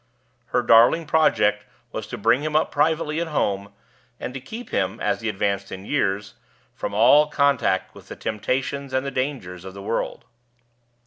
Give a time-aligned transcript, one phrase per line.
[0.47, 3.71] Her darling project was to bring him up privately at home,
[4.19, 6.33] and to keep him, as he advanced in years,
[6.73, 10.25] from all contact with the temptations and the dangers of the world.